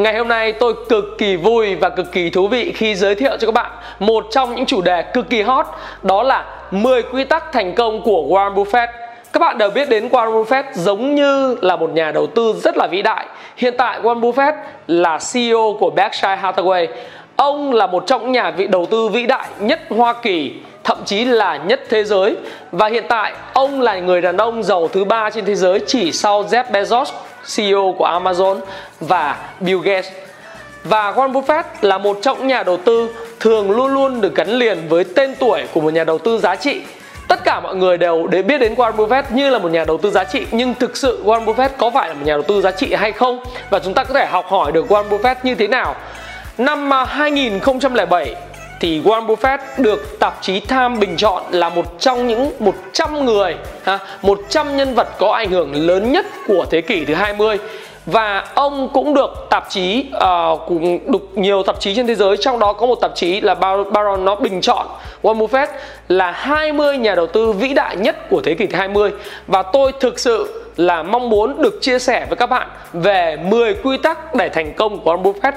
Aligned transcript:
Ngày 0.00 0.16
hôm 0.18 0.28
nay 0.28 0.52
tôi 0.52 0.74
cực 0.88 1.18
kỳ 1.18 1.36
vui 1.36 1.74
và 1.74 1.88
cực 1.88 2.12
kỳ 2.12 2.30
thú 2.30 2.48
vị 2.48 2.72
khi 2.76 2.94
giới 2.94 3.14
thiệu 3.14 3.36
cho 3.40 3.46
các 3.46 3.54
bạn 3.54 3.70
một 3.98 4.26
trong 4.30 4.54
những 4.54 4.66
chủ 4.66 4.80
đề 4.80 5.02
cực 5.02 5.30
kỳ 5.30 5.42
hot 5.42 5.66
đó 6.02 6.22
là 6.22 6.44
10 6.70 7.02
quy 7.02 7.24
tắc 7.24 7.52
thành 7.52 7.74
công 7.74 8.02
của 8.02 8.22
Warren 8.28 8.54
Buffett. 8.54 8.88
Các 9.32 9.40
bạn 9.40 9.58
đều 9.58 9.70
biết 9.70 9.88
đến 9.88 10.08
Warren 10.08 10.44
Buffett 10.44 10.62
giống 10.74 11.14
như 11.14 11.56
là 11.60 11.76
một 11.76 11.90
nhà 11.94 12.12
đầu 12.12 12.26
tư 12.26 12.54
rất 12.62 12.76
là 12.76 12.86
vĩ 12.86 13.02
đại. 13.02 13.26
Hiện 13.56 13.74
tại 13.78 14.00
Warren 14.02 14.20
Buffett 14.20 14.52
là 14.86 15.18
CEO 15.32 15.76
của 15.80 15.90
Berkshire 15.90 16.38
Hathaway. 16.42 16.86
Ông 17.36 17.72
là 17.72 17.86
một 17.86 18.06
trong 18.06 18.22
những 18.22 18.32
nhà 18.32 18.50
vị 18.50 18.66
đầu 18.66 18.86
tư 18.86 19.08
vĩ 19.08 19.26
đại 19.26 19.48
nhất 19.58 19.80
Hoa 19.90 20.12
Kỳ, 20.12 20.52
thậm 20.84 20.98
chí 21.04 21.24
là 21.24 21.56
nhất 21.56 21.80
thế 21.88 22.04
giới. 22.04 22.36
Và 22.72 22.88
hiện 22.88 23.04
tại 23.08 23.32
ông 23.52 23.80
là 23.80 23.98
người 23.98 24.20
đàn 24.20 24.36
ông 24.36 24.62
giàu 24.62 24.88
thứ 24.88 25.04
ba 25.04 25.30
trên 25.30 25.44
thế 25.44 25.54
giới 25.54 25.80
chỉ 25.86 26.12
sau 26.12 26.42
Jeff 26.42 26.64
Bezos 26.72 27.06
CEO 27.56 27.94
của 27.98 28.06
Amazon 28.06 28.60
và 29.00 29.36
Bill 29.60 29.80
Gates. 29.82 30.12
Và 30.84 31.12
Warren 31.12 31.32
Buffett 31.32 31.62
là 31.80 31.98
một 31.98 32.18
trong 32.22 32.38
những 32.38 32.46
nhà 32.46 32.62
đầu 32.62 32.76
tư 32.76 33.14
thường 33.40 33.70
luôn 33.70 33.94
luôn 33.94 34.20
được 34.20 34.34
gắn 34.34 34.48
liền 34.48 34.88
với 34.88 35.04
tên 35.04 35.34
tuổi 35.38 35.64
của 35.74 35.80
một 35.80 35.92
nhà 35.92 36.04
đầu 36.04 36.18
tư 36.18 36.38
giá 36.38 36.56
trị. 36.56 36.82
Tất 37.28 37.44
cả 37.44 37.60
mọi 37.60 37.76
người 37.76 37.98
đều 37.98 38.26
để 38.26 38.42
biết 38.42 38.58
đến 38.58 38.74
Warren 38.74 38.96
Buffett 38.96 39.22
như 39.30 39.50
là 39.50 39.58
một 39.58 39.70
nhà 39.70 39.84
đầu 39.84 39.98
tư 39.98 40.10
giá 40.10 40.24
trị, 40.24 40.46
nhưng 40.50 40.74
thực 40.74 40.96
sự 40.96 41.22
Warren 41.24 41.44
Buffett 41.44 41.68
có 41.78 41.90
phải 41.90 42.08
là 42.08 42.14
một 42.14 42.20
nhà 42.24 42.32
đầu 42.32 42.42
tư 42.42 42.60
giá 42.60 42.70
trị 42.70 42.94
hay 42.94 43.12
không? 43.12 43.40
Và 43.70 43.78
chúng 43.78 43.94
ta 43.94 44.04
có 44.04 44.14
thể 44.14 44.26
học 44.26 44.46
hỏi 44.48 44.72
được 44.72 44.92
Warren 44.92 45.08
Buffett 45.08 45.34
như 45.42 45.54
thế 45.54 45.68
nào. 45.68 45.94
Năm 46.58 46.94
à, 46.94 47.04
2007 47.04 48.34
thì 48.80 49.00
Warren 49.00 49.26
Buffett 49.26 49.58
được 49.78 50.18
tạp 50.20 50.38
chí 50.42 50.60
Time 50.60 50.96
bình 51.00 51.16
chọn 51.16 51.42
là 51.50 51.68
một 51.68 52.00
trong 52.00 52.26
những 52.26 52.52
100 52.58 53.24
người, 53.24 53.56
ha, 53.84 53.98
100 54.22 54.76
nhân 54.76 54.94
vật 54.94 55.08
có 55.18 55.32
ảnh 55.32 55.50
hưởng 55.50 55.86
lớn 55.86 56.12
nhất 56.12 56.26
của 56.46 56.66
thế 56.70 56.80
kỷ 56.80 57.04
thứ 57.04 57.14
20 57.14 57.58
và 58.06 58.44
ông 58.54 58.88
cũng 58.92 59.14
được 59.14 59.46
tạp 59.50 59.70
chí 59.70 60.06
uh, 60.16 60.60
cũng 60.68 60.98
đục 61.06 61.22
nhiều 61.34 61.62
tạp 61.62 61.80
chí 61.80 61.94
trên 61.94 62.06
thế 62.06 62.14
giới 62.14 62.36
trong 62.36 62.58
đó 62.58 62.72
có 62.72 62.86
một 62.86 62.94
tạp 62.94 63.14
chí 63.14 63.40
là 63.40 63.54
Baron 63.92 64.24
nó 64.24 64.34
bình 64.34 64.60
chọn 64.60 64.86
Warren 65.22 65.46
Buffett 65.46 65.66
là 66.08 66.30
20 66.30 66.98
nhà 66.98 67.14
đầu 67.14 67.26
tư 67.26 67.52
vĩ 67.52 67.74
đại 67.74 67.96
nhất 67.96 68.28
của 68.30 68.40
thế 68.44 68.54
kỷ 68.54 68.66
thứ 68.66 68.76
20 68.76 69.10
và 69.46 69.62
tôi 69.62 69.92
thực 70.00 70.18
sự 70.18 70.64
là 70.76 71.02
mong 71.02 71.30
muốn 71.30 71.62
được 71.62 71.78
chia 71.80 71.98
sẻ 71.98 72.26
với 72.28 72.36
các 72.36 72.46
bạn 72.46 72.68
về 72.92 73.36
10 73.36 73.74
quy 73.74 73.96
tắc 73.96 74.34
để 74.34 74.48
thành 74.48 74.72
công 74.74 75.00
của 75.00 75.12
Warren 75.12 75.22
Buffett 75.22 75.52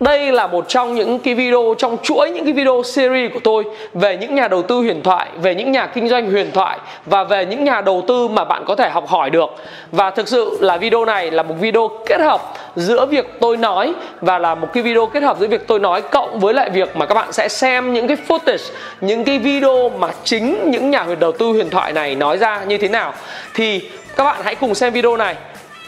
đây 0.00 0.32
là 0.32 0.46
một 0.46 0.64
trong 0.68 0.94
những 0.94 1.18
cái 1.18 1.34
video 1.34 1.74
trong 1.78 1.96
chuỗi 2.02 2.30
những 2.30 2.44
cái 2.44 2.52
video 2.52 2.82
series 2.84 3.32
của 3.34 3.40
tôi 3.44 3.64
về 3.94 4.16
những 4.16 4.34
nhà 4.34 4.48
đầu 4.48 4.62
tư 4.62 4.76
huyền 4.76 5.02
thoại, 5.02 5.28
về 5.42 5.54
những 5.54 5.72
nhà 5.72 5.86
kinh 5.86 6.08
doanh 6.08 6.30
huyền 6.30 6.50
thoại 6.52 6.78
và 7.06 7.24
về 7.24 7.46
những 7.46 7.64
nhà 7.64 7.80
đầu 7.80 8.04
tư 8.08 8.28
mà 8.28 8.44
bạn 8.44 8.64
có 8.66 8.74
thể 8.74 8.90
học 8.90 9.08
hỏi 9.08 9.30
được. 9.30 9.50
Và 9.92 10.10
thực 10.10 10.28
sự 10.28 10.58
là 10.60 10.76
video 10.76 11.04
này 11.04 11.30
là 11.30 11.42
một 11.42 11.54
video 11.60 11.90
kết 12.06 12.20
hợp 12.20 12.40
giữa 12.76 13.06
việc 13.06 13.26
tôi 13.40 13.56
nói 13.56 13.94
và 14.20 14.38
là 14.38 14.54
một 14.54 14.68
cái 14.72 14.82
video 14.82 15.06
kết 15.06 15.22
hợp 15.22 15.38
giữa 15.40 15.46
việc 15.46 15.66
tôi 15.66 15.78
nói 15.78 16.02
cộng 16.02 16.40
với 16.40 16.54
lại 16.54 16.70
việc 16.70 16.96
mà 16.96 17.06
các 17.06 17.14
bạn 17.14 17.32
sẽ 17.32 17.48
xem 17.48 17.92
những 17.92 18.08
cái 18.08 18.16
footage, 18.28 18.72
những 19.00 19.24
cái 19.24 19.38
video 19.38 19.88
mà 19.88 20.08
chính 20.24 20.70
những 20.70 20.90
nhà 20.90 21.06
đầu 21.20 21.32
tư 21.32 21.46
huyền 21.46 21.70
thoại 21.70 21.92
này 21.92 22.14
nói 22.14 22.38
ra 22.38 22.64
như 22.64 22.78
thế 22.78 22.88
nào. 22.88 23.12
Thì 23.54 23.90
các 24.16 24.24
bạn 24.24 24.40
hãy 24.44 24.54
cùng 24.54 24.74
xem 24.74 24.92
video 24.92 25.16
này 25.16 25.36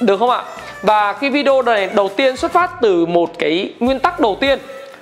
được 0.00 0.16
không 0.18 0.30
ạ? 0.30 0.42
Và 0.82 1.12
cái 1.12 1.30
video 1.30 1.62
này 1.62 1.90
đầu 1.94 2.08
tiên 2.08 2.36
xuất 2.36 2.52
phát 2.52 2.70
từ 2.80 3.06
một 3.06 3.30
cái 3.38 3.74
nguyên 3.80 4.00
tắc 4.00 4.20
đầu 4.20 4.36
tiên. 4.40 4.58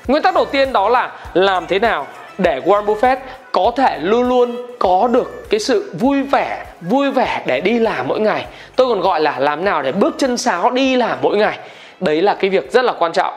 Nguyên 0.07 0.23
tắc 0.23 0.35
đầu 0.35 0.45
tiên 0.45 0.73
đó 0.73 0.89
là 0.89 1.13
làm 1.35 1.67
thế 1.67 1.79
nào 1.79 2.07
để 2.39 2.61
Warren 2.65 2.85
Buffett 2.85 3.17
có 3.53 3.73
thể 3.77 3.99
luôn 3.99 4.29
luôn 4.29 4.57
có 4.79 5.09
được 5.13 5.51
cái 5.51 5.61
sự 5.61 5.95
vui 6.01 6.23
vẻ 6.23 6.67
vui 6.81 7.11
vẻ 7.11 7.43
để 7.47 7.61
đi 7.61 7.79
làm 7.79 8.09
mỗi 8.09 8.21
ngày. 8.21 8.47
Tôi 8.77 8.89
còn 8.89 9.01
gọi 9.01 9.21
là 9.21 9.39
làm 9.39 9.65
nào 9.65 9.83
để 9.83 9.93
bước 9.93 10.15
chân 10.19 10.37
sáo 10.37 10.71
đi 10.71 10.97
làm 10.97 11.19
mỗi 11.23 11.37
ngày. 11.37 11.59
Đấy 12.01 12.23
là 12.23 12.35
cái 12.35 12.51
việc 12.51 12.73
rất 12.73 12.85
là 12.85 12.93
quan 12.99 13.13
trọng 13.13 13.35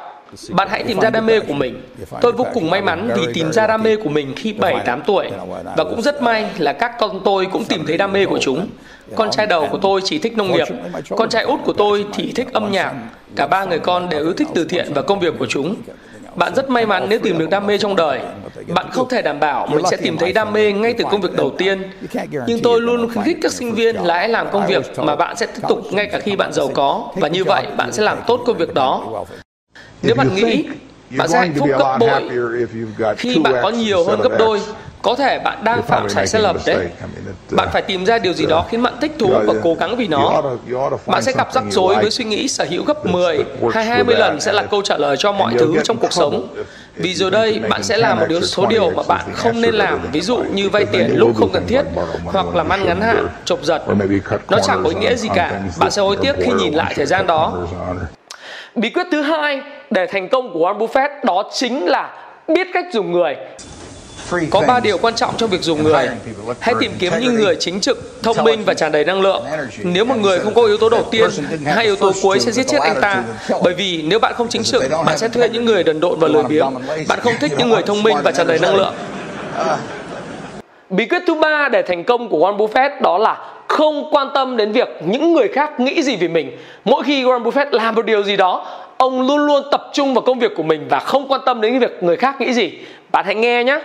bạn 0.50 0.68
hãy 0.72 0.84
tìm 0.84 1.00
ra 1.00 1.10
đam 1.10 1.26
mê 1.26 1.40
của 1.40 1.54
mình. 1.54 1.82
Tôi 2.22 2.32
vô 2.32 2.46
cùng 2.54 2.70
may 2.70 2.82
mắn 2.82 3.10
vì 3.16 3.34
tìm 3.34 3.52
ra 3.52 3.68
đam 3.68 3.84
mê 3.84 3.96
của 3.96 4.10
mình 4.10 4.34
khi 4.36 4.54
7-8 4.54 5.02
tuổi 5.06 5.30
và 5.78 5.84
cũng 5.84 6.02
rất 6.02 6.22
may 6.22 6.50
là 6.58 6.74
các 6.74 6.92
con 7.00 7.20
tôi 7.26 7.48
cũng 7.52 7.66
tìm 7.66 7.86
thấy 7.88 7.98
đam 7.98 8.14
mê 8.14 8.26
của 8.26 8.40
chúng. 8.42 8.68
Con 9.16 9.32
trai 9.32 9.48
đầu 9.48 9.68
của 9.72 9.78
tôi 9.78 10.02
chỉ 10.04 10.20
thích 10.20 10.38
nông 10.38 10.52
nghiệp, 10.52 10.68
con 11.10 11.30
trai 11.30 11.44
út 11.44 11.60
của 11.66 11.74
tôi 11.74 12.06
thì 12.14 12.32
thích 12.36 12.48
âm 12.54 12.72
nhạc. 12.72 12.94
Cả 13.36 13.48
ba 13.48 13.66
người 13.66 13.80
con 13.80 14.10
đều 14.10 14.22
yêu 14.22 14.34
thích 14.34 14.48
từ 14.56 14.66
thiện 14.66 14.94
và 14.94 15.02
công 15.02 15.20
việc 15.20 15.34
của 15.40 15.46
chúng. 15.50 15.76
Bạn 16.36 16.56
rất 16.56 16.70
may 16.70 16.86
mắn 16.86 17.06
nếu 17.10 17.20
tìm 17.20 17.38
được 17.38 17.50
đam 17.50 17.68
mê 17.68 17.78
trong 17.78 17.96
đời. 17.96 18.20
Bạn 18.68 18.86
không 18.92 19.10
thể 19.10 19.22
đảm 19.22 19.40
bảo 19.40 19.68
mình 19.68 19.86
sẽ 19.92 19.98
tìm 19.98 20.18
thấy 20.18 20.34
đam 20.34 20.54
mê 20.54 20.72
ngay 20.72 20.94
từ 20.94 21.04
công 21.12 21.22
việc 21.22 21.34
đầu 21.34 21.52
tiên. 21.58 21.84
Nhưng 22.48 22.60
tôi 22.64 22.82
luôn 22.82 23.14
khuyến 23.14 23.26
khích 23.26 23.38
các 23.42 23.52
sinh 23.52 23.74
viên 23.74 23.96
là 23.96 24.18
hãy 24.18 24.30
làm 24.30 24.48
công 24.52 24.68
việc 24.68 25.00
mà 25.00 25.16
bạn 25.16 25.36
sẽ 25.36 25.46
tiếp 25.46 25.62
tục 25.70 25.94
ngay 25.94 26.06
cả 26.12 26.20
khi 26.20 26.36
bạn 26.36 26.54
giàu 26.54 26.70
có 26.74 27.12
và 27.16 27.28
như 27.28 27.44
vậy 27.44 27.66
bạn 27.78 27.92
sẽ 27.92 28.04
làm 28.04 28.18
tốt 28.28 28.42
công 28.46 28.58
việc 28.58 28.74
đó. 28.74 29.24
Nếu 30.04 30.16
bạn 30.16 30.36
nghĩ 30.36 30.66
bạn 31.18 31.28
sẽ 31.28 31.40
hạnh 31.40 31.54
phúc 31.60 31.70
gấp 31.80 31.98
bội 32.00 32.30
khi 33.18 33.40
bạn 33.40 33.54
có 33.62 33.70
nhiều 33.70 34.04
hơn 34.04 34.22
gấp 34.22 34.38
đôi. 34.40 34.62
Có 35.02 35.16
thể 35.16 35.40
bạn 35.40 35.64
đang 35.64 35.84
phạm 35.84 36.10
sai 36.10 36.28
sai 36.28 36.42
lầm 36.42 36.58
đấy. 36.66 36.88
bạn 37.52 37.70
phải 37.74 37.82
tìm 37.82 38.06
ra 38.06 38.20
điều 38.20 38.34
gì 38.34 38.46
đó 38.46 38.66
khiến 38.70 38.84
bạn 38.84 38.94
thích 39.02 39.12
thú 39.20 39.34
và 39.46 39.54
cố 39.64 39.74
gắng 39.74 39.96
vì 39.96 40.08
nó. 40.08 40.42
Bạn 41.06 41.24
sẽ 41.24 41.32
gặp 41.38 41.54
rắc 41.54 41.64
rối 41.70 41.96
với 41.96 42.12
suy 42.12 42.26
nghĩ 42.26 42.48
sở 42.48 42.66
hữu 42.70 42.84
gấp 42.84 43.06
10 43.06 43.46
hay 43.74 43.86
20 43.86 44.16
lần 44.16 44.42
sẽ 44.42 44.54
là 44.54 44.64
câu 44.64 44.82
trả 44.82 44.98
lời 44.98 45.16
cho 45.20 45.32
mọi 45.32 45.54
thứ 45.60 45.76
trong 45.84 45.98
cuộc 45.98 46.14
sống. 46.14 46.48
vì 46.96 47.14
rồi 47.14 47.32
đây 47.32 47.60
bạn 47.70 47.84
sẽ 47.84 47.98
làm 47.98 48.20
một 48.20 48.26
điều 48.30 48.42
số 48.42 48.66
điều 48.66 48.90
mà 48.90 49.04
bạn 49.08 49.26
không 49.34 49.62
nên 49.62 49.76
làm. 49.76 50.00
ví 50.12 50.22
dụ 50.22 50.38
như 50.54 50.70
vay 50.70 50.86
tiền 50.86 51.16
lúc 51.16 51.32
không 51.36 51.50
cần 51.54 51.68
thiết 51.68 51.82
hoặc 52.26 52.56
làm 52.56 52.70
ăn 52.70 52.86
ngắn 52.86 53.02
hạn 53.02 53.28
chộp 53.46 53.64
giật. 53.64 53.84
nó 54.50 54.60
chẳng 54.64 54.84
có 54.84 54.90
ý 54.90 54.96
nghĩa 54.96 55.16
gì 55.16 55.30
cả. 55.36 55.62
bạn 55.80 55.92
sẽ 55.92 56.02
hối 56.02 56.18
tiếc 56.22 56.34
khi 56.38 56.52
nhìn 56.52 56.74
lại 56.74 56.94
thời 56.96 57.06
gian 57.06 57.28
đó 57.28 57.68
bí 58.76 58.90
quyết 58.90 59.08
thứ 59.12 59.22
hai 59.22 59.62
để 59.92 60.08
thành 60.08 60.30
công 60.30 60.54
của 60.54 60.60
Warren 60.60 60.78
Buffett 60.78 61.10
đó 61.24 61.50
chính 61.54 61.86
là 61.86 62.14
biết 62.48 62.68
cách 62.74 62.86
dùng 62.94 63.12
người. 63.12 63.36
Có 64.52 64.62
ba 64.68 64.80
điều 64.80 64.98
quan 64.98 65.16
trọng 65.16 65.38
trong 65.38 65.50
việc 65.50 65.62
dùng 65.62 65.84
người. 65.84 66.10
hãy 66.60 66.76
tìm 66.80 66.92
kiếm 67.00 67.14
những 67.20 67.36
người 67.36 67.56
chính 67.60 67.80
trực 67.80 68.24
thông 68.24 68.44
minh 68.44 68.64
và 68.66 68.74
tràn 68.74 68.92
đầy 68.92 69.06
năng 69.06 69.22
lượng. 69.22 69.46
nếu 69.84 70.06
một 70.06 70.16
người 70.18 70.40
không 70.40 70.54
có 70.54 70.66
yếu 70.66 70.78
tố 70.78 70.90
đầu 70.90 71.04
tiên 71.12 71.30
hai 71.66 71.86
yếu 71.86 71.96
tố 71.96 72.12
cuối 72.22 72.40
sẽ 72.40 72.52
giết 72.52 72.68
chết 72.68 72.82
anh 72.82 73.02
ta. 73.02 73.24
bởi 73.64 73.74
vì 73.74 74.02
nếu 74.02 74.20
bạn 74.20 74.34
không 74.34 74.50
chính 74.50 74.64
trực 74.64 74.84
bạn 75.06 75.18
sẽ 75.18 75.28
thuê 75.28 75.50
những 75.50 75.66
người 75.66 75.84
đần 75.84 76.00
độn 76.00 76.20
và 76.20 76.28
lười 76.28 76.44
biếng. 76.44 76.74
bạn 77.08 77.20
không 77.20 77.34
thích 77.40 77.52
những 77.58 77.70
người 77.70 77.82
thông 77.84 78.04
minh 78.04 78.18
và 78.24 78.32
tràn 78.32 78.48
đầy 78.48 78.60
năng 78.60 78.76
lượng 78.76 78.94
bí 80.94 81.06
quyết 81.06 81.24
thứ 81.28 81.34
ba 81.34 81.70
để 81.72 81.82
thành 81.82 82.04
công 82.04 82.30
của 82.30 82.38
Warren 82.38 82.58
Buffett 82.58 82.90
đó 83.02 83.18
là 83.18 83.38
không 83.68 84.10
quan 84.12 84.28
tâm 84.34 84.58
đến 84.58 84.72
việc 84.72 84.90
những 85.06 85.34
người 85.34 85.48
khác 85.48 85.80
nghĩ 85.80 86.04
gì 86.04 86.16
về 86.16 86.28
mình. 86.28 86.58
Mỗi 86.86 87.04
khi 87.04 87.24
Warren 87.24 87.44
Buffett 87.44 87.66
làm 87.72 87.96
một 87.96 88.06
điều 88.06 88.24
gì 88.24 88.38
đó 88.38 88.66
ông 88.98 89.28
luôn 89.28 89.38
luôn 89.38 89.64
tập 89.72 89.90
trung 89.94 90.14
vào 90.14 90.22
công 90.22 90.40
việc 90.40 90.52
của 90.56 90.64
mình 90.64 90.86
và 90.90 91.00
không 91.00 91.28
quan 91.28 91.42
tâm 91.46 91.62
đến 91.62 91.80
việc 91.80 92.04
người 92.04 92.18
khác 92.18 92.42
nghĩ 92.42 92.54
gì. 92.54 92.72
Bạn 93.12 93.26
hãy 93.26 93.36
nghe 93.36 93.64
nhé 93.64 93.80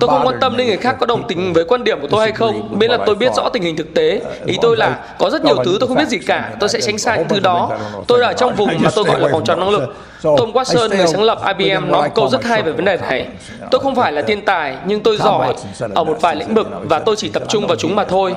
Tôi 0.00 0.08
không 0.08 0.26
quan 0.26 0.40
tâm 0.40 0.56
đến 0.56 0.66
người 0.66 0.76
khác 0.76 0.96
có 1.00 1.06
đồng 1.06 1.22
tình 1.28 1.52
với 1.52 1.64
quan 1.64 1.84
điểm 1.84 2.00
của 2.00 2.08
tôi 2.10 2.20
hay 2.20 2.32
không, 2.32 2.68
miễn 2.78 2.90
là 2.90 2.98
tôi 3.06 3.14
biết 3.14 3.34
rõ 3.34 3.48
tình 3.48 3.62
hình 3.62 3.76
thực 3.76 3.94
tế. 3.94 4.20
Ý 4.46 4.56
tôi 4.62 4.76
là 4.76 4.98
có 5.18 5.30
rất 5.30 5.44
nhiều 5.44 5.56
thứ 5.64 5.76
tôi 5.80 5.88
không 5.88 5.96
biết 5.96 6.08
gì 6.08 6.18
cả, 6.18 6.50
tôi 6.60 6.68
sẽ 6.68 6.80
tránh 6.80 6.98
xa 6.98 7.16
những 7.16 7.28
thứ 7.28 7.40
đó. 7.40 7.78
Tôi 8.06 8.22
ở 8.22 8.32
trong 8.32 8.54
vùng 8.54 8.70
mà 8.80 8.90
tôi 8.94 9.04
gọi 9.04 9.20
là 9.20 9.28
vòng 9.28 9.44
tròn 9.44 9.60
năng 9.60 9.70
lượng. 9.70 9.94
Tom 10.22 10.52
Watson, 10.52 10.88
người 10.96 11.06
sáng 11.06 11.22
lập 11.22 11.38
IBM, 11.58 11.90
nói 11.90 12.10
câu 12.14 12.28
rất 12.28 12.44
hay 12.44 12.62
về 12.62 12.72
vấn 12.72 12.84
đề 12.84 12.96
này. 12.96 13.26
Tôi 13.70 13.80
không 13.80 13.94
phải 13.94 14.12
là 14.12 14.22
thiên 14.22 14.44
tài, 14.44 14.76
nhưng 14.86 15.00
tôi 15.00 15.16
giỏi 15.16 15.54
ở 15.94 16.04
một 16.04 16.16
vài 16.20 16.36
lĩnh 16.36 16.54
vực 16.54 16.68
và 16.82 16.98
tôi 16.98 17.16
chỉ 17.16 17.28
tập 17.28 17.42
trung 17.48 17.66
vào 17.66 17.76
chúng 17.76 17.96
mà 17.96 18.04
thôi. 18.04 18.34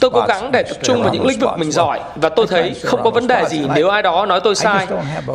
Tôi 0.00 0.10
cố 0.10 0.24
gắng 0.28 0.52
để 0.52 0.62
tập 0.62 0.76
trung 0.82 1.02
vào 1.02 1.12
những 1.12 1.26
lĩnh 1.26 1.38
vực 1.38 1.50
mình 1.56 1.72
giỏi 1.72 2.00
và 2.16 2.28
tôi 2.28 2.46
thấy 2.46 2.74
không 2.84 3.02
có 3.04 3.10
vấn 3.10 3.26
đề 3.26 3.44
gì 3.48 3.60
nếu 3.74 3.88
ai 3.88 4.02
đó 4.02 4.26
nói 4.26 4.40
tôi 4.44 4.54
sai. 4.54 4.86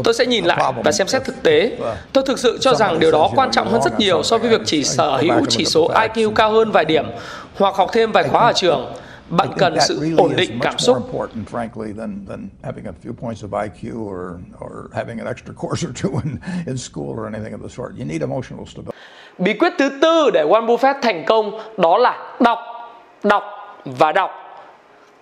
Tôi 0.04 0.14
sẽ 0.14 0.26
nhìn 0.26 0.46
lại 0.46 0.74
và 0.84 0.92
xem 0.92 1.08
xét 1.08 1.24
thực 1.24 1.44
tế. 1.44 1.72
Tôi 2.14 2.24
thực 2.28 2.40
sự 2.40 2.58
cho 2.62 2.74
rằng 2.74 3.00
điều 3.00 3.12
đó 3.12 3.30
quan 3.36 3.52
trọng 3.52 3.72
hơn 3.72 3.82
rất 3.82 4.00
nhiều 4.00 4.24
so 4.24 4.38
với 4.38 4.50
việc 4.50 4.62
chỉ 4.66 4.84
sở 4.84 5.18
hữu 5.18 5.46
chỉ 5.50 5.66
số 5.66 5.92
IQ 5.94 6.34
cao 6.34 6.52
hơn 6.52 6.72
vài 6.72 6.86
điểm 6.86 7.06
hoặc 7.60 7.76
học 7.76 7.90
thêm 7.94 8.12
vài 8.12 8.24
khóa 8.24 8.42
ở 8.42 8.54
trường 8.54 8.94
bạn 9.32 9.48
cần 9.58 9.80
sự 9.80 10.16
ổn 10.18 10.36
định 10.36 10.60
cảm 10.62 10.78
xúc. 10.78 10.98
Bí 19.38 19.54
quyết 19.54 19.74
thứ 19.78 19.90
tư 20.02 20.30
để 20.34 20.46
Warren 20.46 20.66
Buffett 20.66 21.02
thành 21.02 21.26
công 21.26 21.60
đó 21.78 21.98
là 21.98 22.36
đọc, 22.40 22.60
đọc 23.24 23.44
và 23.86 24.12
đọc. 24.12 24.32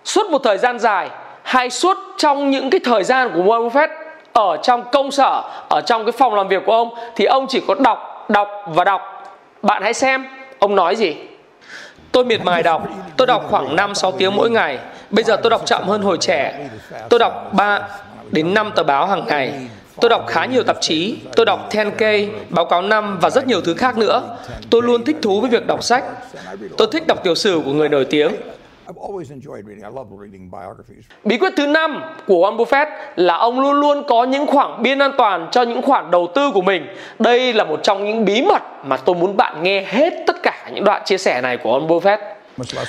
Suốt 0.04 0.30
một 0.30 0.40
thời 0.44 0.58
gian 0.58 0.78
dài, 0.78 1.10
hay 1.42 1.70
suốt 1.70 1.96
trong 2.18 2.50
những 2.50 2.70
cái 2.70 2.80
thời 2.84 3.04
gian 3.04 3.30
của 3.34 3.40
Warren 3.40 3.68
Buffett 3.68 3.88
ở 4.32 4.56
trong 4.62 4.84
công 4.92 5.10
sở 5.10 5.42
ở 5.68 5.80
trong 5.80 6.04
cái 6.04 6.12
phòng 6.12 6.34
làm 6.34 6.48
việc 6.48 6.62
của 6.66 6.72
ông 6.72 6.94
thì 7.16 7.24
ông 7.24 7.46
chỉ 7.48 7.62
có 7.68 7.74
đọc 7.74 8.26
đọc 8.28 8.48
và 8.66 8.84
đọc 8.84 9.00
bạn 9.62 9.82
hãy 9.82 9.94
xem 9.94 10.26
ông 10.58 10.76
nói 10.76 10.96
gì 10.96 11.16
Tôi 12.12 12.24
miệt 12.24 12.44
mài 12.44 12.62
đọc, 12.62 12.88
tôi 13.16 13.26
đọc 13.26 13.46
khoảng 13.50 13.76
5-6 13.76 14.12
tiếng 14.12 14.36
mỗi 14.36 14.50
ngày. 14.50 14.78
Bây 15.10 15.24
giờ 15.24 15.36
tôi 15.36 15.50
đọc 15.50 15.62
chậm 15.66 15.82
hơn 15.84 16.02
hồi 16.02 16.16
trẻ. 16.20 16.68
Tôi 17.08 17.18
đọc 17.18 17.50
3 17.52 17.88
đến 18.30 18.54
5 18.54 18.72
tờ 18.76 18.82
báo 18.82 19.06
hàng 19.06 19.26
ngày. 19.26 19.52
Tôi 20.00 20.08
đọc 20.08 20.26
khá 20.26 20.44
nhiều 20.44 20.62
tạp 20.62 20.76
chí, 20.80 21.16
tôi 21.36 21.46
đọc 21.46 21.68
10K, 21.70 22.28
báo 22.50 22.64
cáo 22.64 22.82
năm 22.82 23.18
và 23.20 23.30
rất 23.30 23.46
nhiều 23.46 23.60
thứ 23.60 23.74
khác 23.74 23.98
nữa. 23.98 24.36
Tôi 24.70 24.82
luôn 24.82 25.04
thích 25.04 25.16
thú 25.22 25.40
với 25.40 25.50
việc 25.50 25.66
đọc 25.66 25.84
sách. 25.84 26.04
Tôi 26.76 26.88
thích 26.92 27.06
đọc 27.06 27.22
tiểu 27.24 27.34
sử 27.34 27.60
của 27.64 27.72
người 27.72 27.88
nổi 27.88 28.04
tiếng. 28.04 28.32
Bí 31.24 31.38
quyết 31.38 31.52
thứ 31.56 31.66
năm 31.66 32.02
của 32.26 32.34
Warren 32.34 32.56
Buffett 32.56 32.86
là 33.16 33.34
ông 33.34 33.60
luôn 33.60 33.80
luôn 33.80 34.02
có 34.08 34.24
những 34.24 34.46
khoảng 34.46 34.82
biên 34.82 34.98
an 34.98 35.12
toàn 35.18 35.48
cho 35.52 35.62
những 35.62 35.82
khoản 35.82 36.10
đầu 36.10 36.28
tư 36.34 36.50
của 36.54 36.62
mình. 36.62 36.86
Đây 37.18 37.52
là 37.52 37.64
một 37.64 37.80
trong 37.82 38.04
những 38.04 38.24
bí 38.24 38.42
mật 38.42 38.62
mà 38.84 38.96
tôi 38.96 39.16
muốn 39.16 39.36
bạn 39.36 39.62
nghe 39.62 39.82
hết 39.82 40.12
tất 40.26 40.36
cả 40.42 40.59
những 40.74 40.84
đoạn 40.84 41.02
chia 41.04 41.18
sẻ 41.18 41.40
này 41.40 41.56
của 41.56 41.78
Warren 41.78 41.86
Buffett. 41.86 42.18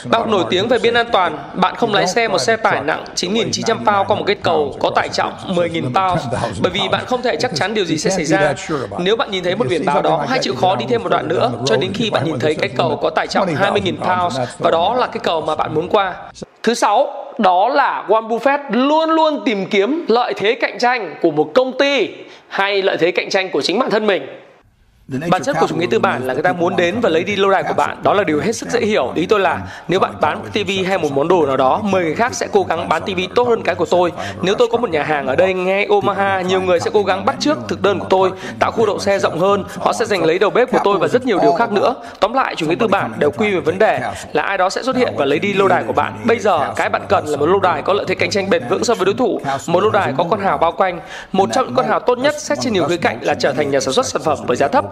Bạn 0.06 0.32
nổi 0.32 0.44
tiếng 0.50 0.68
về 0.68 0.80
biên 0.80 0.94
an 0.94 1.08
toàn, 1.12 1.38
bạn 1.54 1.76
không 1.76 1.94
lái 1.94 2.08
xe 2.08 2.28
một 2.28 2.38
xe 2.38 2.56
tải 2.56 2.82
nặng 2.82 3.04
9.900 3.16 3.76
pound 3.76 4.08
qua 4.08 4.18
một 4.18 4.24
cái 4.28 4.36
cầu 4.36 4.76
có 4.80 4.92
tải 4.96 5.10
trọng 5.10 5.34
10.000 5.48 5.82
pound 5.82 6.28
bởi 6.62 6.72
vì 6.72 6.80
bạn 6.92 7.06
không 7.06 7.22
thể 7.22 7.36
chắc 7.40 7.52
chắn 7.56 7.74
điều 7.74 7.86
gì 7.86 7.98
sẽ 7.98 8.10
xảy 8.10 8.26
ra. 8.26 8.54
Nếu 9.00 9.16
bạn 9.16 9.32
nhìn 9.32 9.44
thấy 9.44 9.56
một 9.56 9.66
biển 9.70 9.86
báo 9.86 10.02
đó, 10.02 10.26
hãy 10.30 10.40
chịu 10.42 10.56
khó 10.56 10.76
đi 10.76 10.86
thêm 10.90 11.04
một 11.04 11.10
đoạn 11.10 11.28
nữa. 11.28 11.52
cho 11.66 11.78
đến 11.78 11.92
khi 11.94 12.10
bạn 12.10 12.26
nhìn 12.26 12.40
thấy 12.40 12.56
cái 12.56 12.70
cầu 12.78 13.00
có 13.02 13.10
tải 13.10 13.28
trọng 13.28 13.48
20.000 13.48 13.98
pounds 13.98 14.40
và 14.60 14.72
đó 14.72 14.96
là 14.96 15.08
cái 15.08 15.20
cầu 15.24 15.42
mà 15.42 15.56
bạn 15.56 15.74
muốn 15.76 15.90
qua. 15.90 16.14
Thứ 16.64 16.74
sáu, 16.74 17.14
đó 17.38 17.70
là 17.70 18.06
Warren 18.08 18.28
Buffett 18.28 18.60
luôn 18.72 19.10
luôn 19.10 19.42
tìm 19.46 19.66
kiếm 19.66 20.06
lợi 20.08 20.34
thế 20.38 20.56
cạnh 20.62 20.80
tranh 20.80 21.16
của 21.22 21.32
một 21.32 21.52
công 21.54 21.78
ty 21.78 22.10
hay 22.48 22.82
lợi 22.82 22.98
thế 22.98 23.12
cạnh 23.12 23.30
tranh 23.30 23.50
của 23.50 23.62
chính 23.62 23.80
bản 23.80 23.90
thân 23.90 24.08
mình 24.08 24.41
Bản 25.12 25.44
chất 25.44 25.56
của 25.60 25.68
chủ 25.68 25.76
nghĩa 25.76 25.86
tư 25.92 26.00
bản 26.00 26.28
là 26.28 26.34
người 26.34 26.44
ta 26.44 26.54
muốn 26.54 26.76
đến 26.76 27.00
và 27.02 27.10
lấy 27.10 27.24
đi 27.24 27.36
lâu 27.36 27.52
đài 27.52 27.64
của 27.64 27.74
bạn. 27.74 27.98
Đó 28.04 28.14
là 28.14 28.24
điều 28.24 28.40
hết 28.40 28.56
sức 28.56 28.70
dễ 28.70 28.80
hiểu. 28.80 29.12
Ý 29.16 29.26
tôi 29.26 29.40
là 29.40 29.62
nếu 29.88 30.00
bạn 30.00 30.14
bán 30.22 30.40
một 30.40 30.46
TV 30.54 30.70
hay 30.88 30.98
một 30.98 31.12
món 31.12 31.28
đồ 31.28 31.46
nào 31.46 31.58
đó, 31.58 31.82
10 31.84 32.04
người 32.04 32.16
khác 32.16 32.34
sẽ 32.34 32.48
cố 32.52 32.64
gắng 32.64 32.90
bán 32.90 33.02
TV 33.02 33.20
tốt 33.36 33.48
hơn 33.48 33.62
cái 33.64 33.76
của 33.76 33.86
tôi. 33.86 34.12
Nếu 34.42 34.56
tôi 34.56 34.68
có 34.72 34.78
một 34.78 34.90
nhà 34.90 35.04
hàng 35.04 35.28
ở 35.28 35.36
đây 35.36 35.54
ngay 35.54 35.86
Omaha, 35.86 36.42
nhiều 36.42 36.62
người 36.62 36.80
sẽ 36.80 36.92
cố 36.94 37.04
gắng 37.04 37.26
bắt 37.26 37.36
trước 37.40 37.58
thực 37.68 37.82
đơn 37.82 38.00
của 38.00 38.08
tôi, 38.10 38.32
tạo 38.60 38.72
khu 38.72 38.86
đậu 38.86 39.00
xe 39.00 39.20
rộng 39.20 39.40
hơn. 39.40 39.64
Họ 39.80 39.94
sẽ 39.94 40.06
giành 40.06 40.24
lấy 40.24 40.40
đầu 40.40 40.50
bếp 40.50 40.72
của 40.72 40.80
tôi 40.84 40.98
và 40.98 41.08
rất 41.08 41.26
nhiều 41.26 41.40
điều 41.42 41.54
khác 41.54 41.72
nữa. 41.72 41.96
Tóm 42.20 42.34
lại, 42.34 42.56
chủ 42.56 42.66
nghĩa 42.66 42.76
tư 42.76 42.88
bản 42.88 43.14
đều 43.20 43.32
quy 43.32 43.54
về 43.54 43.60
vấn 43.60 43.80
đề 43.80 44.00
là 44.34 44.44
ai 44.44 44.58
đó 44.58 44.70
sẽ 44.70 44.84
xuất 44.84 44.96
hiện 44.96 45.14
và 45.18 45.26
lấy 45.26 45.40
đi 45.40 45.54
lâu 45.54 45.68
đài 45.68 45.84
của 45.84 45.94
bạn. 45.94 46.14
Bây 46.26 46.40
giờ, 46.40 46.74
cái 46.76 46.90
bạn 46.90 47.02
cần 47.10 47.26
là 47.26 47.38
một 47.38 47.46
lâu 47.46 47.60
đài 47.60 47.82
có 47.82 47.94
lợi 47.94 48.06
thế 48.08 48.16
cạnh 48.16 48.30
tranh 48.30 48.50
bền 48.50 48.64
vững 48.70 48.84
so 48.84 48.94
với 48.94 49.06
đối 49.06 49.16
thủ, 49.16 49.42
một 49.68 49.80
lâu 49.80 49.92
đài 49.92 50.14
có 50.18 50.24
con 50.30 50.40
hào 50.40 50.58
bao 50.58 50.72
quanh. 50.72 51.00
Một 51.32 51.50
trong 51.54 51.66
những 51.66 51.76
con 51.76 51.88
hào 51.88 52.00
tốt 52.00 52.18
nhất 52.18 52.36
xét 52.42 52.58
trên 52.62 52.74
nhiều 52.74 52.88
khía 52.88 52.98
cạnh 52.98 53.18
là 53.22 53.34
trở 53.34 53.54
thành 53.54 53.72
nhà 53.72 53.80
sản 53.80 53.94
xuất 53.94 54.06
sản 54.06 54.22
phẩm 54.22 54.38
với 54.48 54.58
giá 54.58 54.68
thấp 54.68 54.86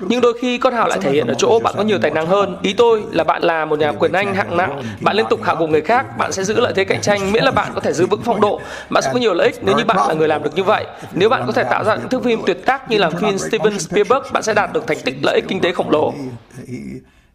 nhưng 0.00 0.20
đôi 0.20 0.38
khi 0.40 0.58
con 0.58 0.74
hào 0.74 0.88
lại 0.88 0.98
thể 1.02 1.10
hiện 1.10 1.26
ở 1.26 1.34
chỗ 1.38 1.60
bạn 1.64 1.74
có 1.76 1.82
nhiều 1.82 1.98
tài 2.02 2.10
năng 2.10 2.26
hơn. 2.26 2.56
Ý 2.62 2.72
tôi 2.72 3.02
là 3.10 3.24
bạn 3.24 3.42
là 3.42 3.64
một 3.64 3.78
nhà 3.78 3.92
quyền 3.92 4.12
anh 4.12 4.34
hạng 4.34 4.56
nặng. 4.56 4.82
Bạn 5.00 5.16
liên 5.16 5.26
tục 5.30 5.40
hạ 5.42 5.54
gục 5.58 5.70
người 5.70 5.80
khác 5.80 6.18
bạn 6.18 6.32
sẽ 6.32 6.44
giữ 6.44 6.60
lợi 6.60 6.72
thế 6.76 6.84
cạnh 6.84 7.00
tranh 7.00 7.32
miễn 7.32 7.44
là 7.44 7.50
bạn 7.50 7.72
có 7.74 7.80
thể 7.80 7.92
giữ 7.92 8.06
vững 8.06 8.22
phong 8.24 8.40
độ. 8.40 8.60
Bạn 8.90 9.02
sẽ 9.02 9.10
có 9.12 9.18
nhiều 9.18 9.34
lợi 9.34 9.46
ích 9.46 9.60
nếu 9.62 9.76
như 9.76 9.84
bạn 9.84 10.08
là 10.08 10.14
người 10.14 10.28
làm 10.28 10.42
được 10.42 10.54
như 10.54 10.62
vậy. 10.62 10.86
Nếu 11.12 11.28
bạn 11.28 11.42
có 11.46 11.52
thể 11.52 11.64
tạo 11.64 11.84
ra 11.84 11.96
những 11.96 12.08
thước 12.08 12.24
phim 12.24 12.40
tuyệt 12.46 12.66
tác 12.66 12.90
như 12.90 12.98
làm 12.98 13.12
phim 13.16 13.38
Steven 13.38 13.78
Spielberg 13.78 14.32
bạn 14.32 14.42
sẽ 14.42 14.54
đạt 14.54 14.72
được 14.72 14.86
thành 14.86 14.98
tích 15.04 15.14
lợi 15.22 15.34
ích 15.34 15.44
kinh 15.48 15.60
tế 15.60 15.72
khổng 15.72 15.90
lồ. 15.90 16.14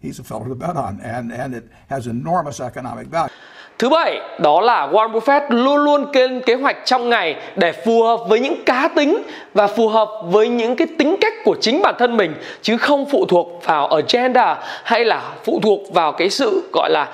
He's 0.04 0.20
a 0.20 0.24
fellow 0.30 0.48
to 0.50 0.68
bet 0.68 0.76
on, 0.76 0.98
and, 1.04 1.34
and 1.40 1.54
it 1.54 1.64
has 1.90 2.08
enormous 2.08 2.62
economic 2.62 3.12
value. 3.12 3.34
Thứ 3.80 3.90
bảy, 3.90 4.20
đó 4.38 4.62
là 4.62 4.88
Warren 4.88 5.12
Buffett 5.12 5.42
luôn 5.50 5.78
luôn 5.78 6.06
lên 6.14 6.42
kế 6.42 6.54
hoạch 6.54 6.78
trong 6.86 7.10
ngày 7.10 7.36
để 7.56 7.72
phù 7.72 8.04
hợp 8.04 8.20
với 8.28 8.40
những 8.40 8.66
cá 8.66 8.90
tính 8.96 9.24
và 9.54 9.68
phù 9.68 9.88
hợp 9.88 10.10
với 10.24 10.48
những 10.48 10.76
cái 10.76 10.88
tính 10.98 11.16
cách 11.22 11.34
của 11.44 11.56
chính 11.62 11.82
bản 11.82 11.96
thân 12.00 12.18
mình 12.18 12.36
chứ 12.62 12.78
không 12.78 13.06
phụ 13.12 13.26
thuộc 13.26 13.62
vào 13.66 13.88
agenda 13.88 14.58
hay 14.84 15.06
là 15.06 15.22
phụ 15.44 15.60
thuộc 15.64 15.94
vào 15.94 16.12
cái 16.12 16.30
sự 16.30 16.70
gọi 16.74 16.90
là 16.90 17.08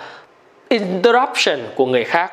interruption 0.70 1.60
của 1.76 1.86
người 1.86 2.04
khác. 2.04 2.32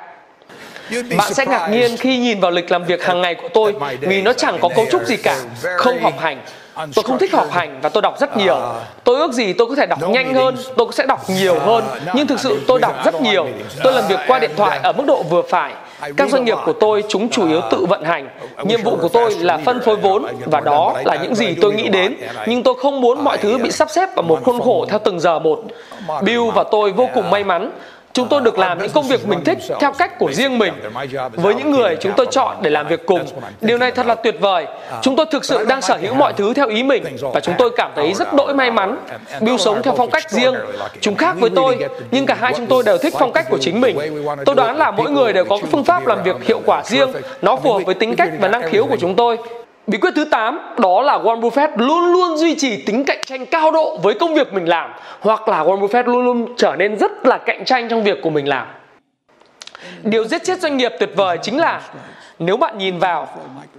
Bạn 0.91 1.35
sẽ 1.35 1.47
ngạc 1.47 1.69
nhiên 1.69 1.97
khi 1.97 2.19
nhìn 2.19 2.41
vào 2.41 2.51
lịch 2.51 2.71
làm 2.71 2.85
việc 2.85 3.05
hàng 3.05 3.21
ngày 3.21 3.35
của 3.35 3.49
tôi 3.55 3.75
vì 4.01 4.23
nó 4.23 4.33
chẳng 4.33 4.59
có 4.61 4.69
cấu 4.77 4.87
trúc 4.91 5.05
gì 5.05 5.17
cả, 5.17 5.37
không 5.77 6.01
học 6.01 6.19
hành, 6.19 6.39
tôi 6.77 7.05
không 7.05 7.19
thích 7.19 7.33
học 7.33 7.47
hành 7.51 7.79
và 7.83 7.89
tôi 7.89 8.03
đọc 8.03 8.21
rất 8.21 8.37
nhiều. 8.37 8.57
Tôi 9.05 9.17
ước 9.17 9.33
gì 9.33 9.53
tôi 9.53 9.67
có 9.67 9.75
thể 9.75 9.87
đọc 9.87 9.99
nhanh 10.09 10.35
hơn 10.35 10.57
tôi 10.77 10.87
sẽ 10.93 11.07
đọc 11.07 11.21
nhiều 11.31 11.59
hơn. 11.59 11.85
nhưng 12.15 12.27
thực 12.27 12.41
sự 12.41 12.61
tôi 12.67 12.81
đọc 12.81 13.05
rất 13.05 13.21
nhiều. 13.21 13.49
tôi 13.83 13.93
làm 13.93 14.05
việc 14.09 14.21
qua 14.27 14.39
điện 14.39 14.51
thoại 14.57 14.81
ở 14.83 14.93
mức 14.93 15.05
độ 15.07 15.23
vừa 15.23 15.43
phải. 15.43 15.75
Các 16.17 16.31
doanh 16.31 16.45
nghiệp 16.45 16.59
của 16.65 16.73
tôi 16.73 17.05
chúng 17.09 17.29
chủ 17.29 17.49
yếu 17.49 17.61
tự 17.71 17.87
vận 17.87 18.05
hành. 18.05 18.29
Nhiệm 18.65 18.83
vụ 18.83 18.97
của 18.97 19.09
tôi 19.09 19.35
là 19.35 19.59
phân 19.59 19.81
phối 19.81 19.97
vốn 19.97 20.27
và 20.47 20.61
đó 20.61 20.95
là 21.05 21.17
những 21.17 21.35
gì 21.35 21.55
tôi 21.61 21.75
nghĩ 21.75 21.89
đến. 21.89 22.17
Nhưng 22.47 22.63
tôi 22.63 22.75
không 22.83 23.01
muốn 23.01 23.25
mọi 23.25 23.39
thứ 23.39 23.59
bị 23.59 23.71
sắp 23.71 23.91
xếp 23.91 24.09
vào 24.17 24.23
một 24.23 24.39
khuôn 24.45 24.61
khổ 24.61 24.87
theo 24.89 24.99
từng 24.99 25.21
giờ 25.21 25.39
một. 25.39 25.63
Bill 26.23 26.51
và 26.55 26.65
tôi 26.71 26.93
vô 26.93 27.09
cùng 27.15 27.31
may 27.31 27.45
mắn 27.45 27.71
chúng 28.13 28.29
tôi 28.29 28.41
được 28.41 28.59
làm 28.59 28.79
những 28.79 28.91
công 28.91 29.09
việc 29.09 29.27
mình 29.27 29.45
thích 29.45 29.59
theo 29.81 29.93
cách 29.93 30.19
của 30.19 30.33
riêng 30.33 30.59
mình. 30.59 30.73
Với 31.33 31.55
những 31.55 31.71
người 31.71 31.97
chúng 32.01 32.13
tôi 32.17 32.27
chọn 32.31 32.57
để 32.63 32.71
làm 32.71 32.89
việc 32.89 33.07
cùng, 33.07 33.25
điều 33.61 33.79
này 33.79 33.91
thật 33.91 34.07
là 34.07 34.15
tuyệt 34.15 34.37
vời. 34.41 34.67
Chúng 35.03 35.17
tôi 35.17 35.27
thực 35.33 35.45
sự 35.45 35.65
đang 35.65 35.83
sở 35.83 35.97
hữu 35.97 36.15
mọi 36.15 36.33
thứ 36.33 36.55
theo 36.55 36.69
ý 36.69 36.83
mình 36.83 37.05
và 37.21 37.41
chúng 37.41 37.55
tôi 37.59 37.71
cảm 37.77 37.91
thấy 37.97 38.15
rất 38.15 38.35
đỗi 38.35 38.55
may 38.55 38.71
mắn. 38.71 38.97
Bill 39.41 39.57
sống 39.57 39.83
theo 39.83 39.95
phong 39.97 40.11
cách 40.11 40.31
riêng, 40.31 40.55
chúng 41.01 41.17
khác 41.17 41.37
với 41.41 41.51
tôi, 41.57 41.79
nhưng 42.11 42.27
cả 42.27 42.37
hai 42.41 42.53
chúng 42.57 42.67
tôi 42.67 42.83
đều 42.87 42.99
thích 42.99 43.15
phong 43.19 43.33
cách 43.33 43.47
của 43.51 43.59
chính 43.61 43.81
mình. 43.81 43.99
Tôi 44.45 44.55
đoán 44.55 44.77
là 44.77 44.91
mỗi 44.91 45.11
người 45.11 45.33
đều 45.33 45.45
có 45.45 45.59
phương 45.71 45.85
pháp 45.85 46.07
làm 46.07 46.23
việc 46.23 46.37
hiệu 46.45 46.61
quả 46.67 46.83
riêng. 46.85 47.13
Nó 47.43 47.57
phù 47.57 47.73
hợp 47.73 47.81
với 47.87 47.95
tính 47.95 48.17
cách 48.17 48.31
và 48.41 48.49
năng 48.49 48.63
khiếu 48.71 48.87
của 48.87 48.97
chúng 49.01 49.17
tôi. 49.17 49.39
Bí 49.87 49.99
quyết 49.99 50.11
thứ 50.17 50.25
8 50.25 50.61
đó 50.79 51.03
là 51.03 51.19
Warren 51.19 51.41
Buffett 51.41 51.69
luôn 51.77 52.13
luôn 52.13 52.37
duy 52.37 52.55
trì 52.55 52.77
tính 52.77 53.05
cạnh 53.05 53.21
tranh 53.27 53.47
cao 53.47 53.71
độ 53.71 53.99
với 54.03 54.15
công 54.15 54.35
việc 54.35 54.53
mình 54.53 54.69
làm 54.69 54.91
hoặc 55.21 55.49
là 55.49 55.65
Warren 55.65 55.81
Buffett 55.81 56.05
luôn 56.05 56.25
luôn 56.25 56.55
trở 56.57 56.75
nên 56.79 56.99
rất 56.99 57.27
là 57.27 57.39
cạnh 57.39 57.65
tranh 57.65 57.89
trong 57.89 58.03
việc 58.03 58.23
của 58.23 58.31
mình 58.31 58.49
làm. 58.49 58.67
Điều 60.03 60.25
giết 60.25 60.45
chết 60.45 60.61
doanh 60.61 60.77
nghiệp 60.77 60.93
tuyệt 61.01 61.11
vời 61.17 61.39
chính 61.43 61.59
là 61.59 61.81
nếu 62.39 62.57
bạn 62.57 62.79
nhìn 62.79 62.99
vào, 62.99 63.29